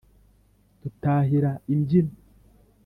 Dutahira 0.81 1.51
imbyino 1.73 2.13